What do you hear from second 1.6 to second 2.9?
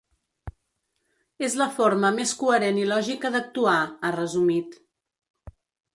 forma més coherent i